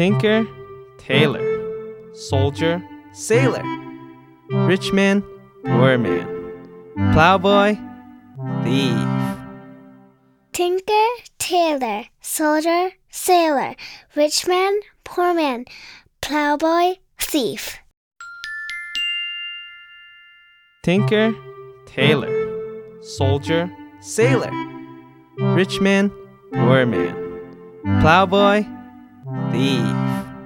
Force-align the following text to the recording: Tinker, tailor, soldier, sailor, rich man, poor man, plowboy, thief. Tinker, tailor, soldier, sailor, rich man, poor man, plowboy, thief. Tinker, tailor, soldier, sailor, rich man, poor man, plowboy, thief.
Tinker, 0.00 0.46
tailor, 0.96 2.14
soldier, 2.14 2.82
sailor, 3.12 3.62
rich 4.48 4.94
man, 4.94 5.22
poor 5.66 5.98
man, 5.98 6.26
plowboy, 7.12 7.76
thief. 8.64 9.36
Tinker, 10.54 11.06
tailor, 11.36 12.04
soldier, 12.22 12.92
sailor, 13.10 13.74
rich 14.16 14.46
man, 14.48 14.80
poor 15.04 15.34
man, 15.34 15.66
plowboy, 16.22 16.94
thief. 17.18 17.76
Tinker, 20.82 21.34
tailor, 21.84 23.02
soldier, 23.02 23.70
sailor, 24.00 24.50
rich 25.36 25.78
man, 25.82 26.10
poor 26.54 26.86
man, 26.86 27.14
plowboy, 28.00 28.79
thief. 29.52 30.39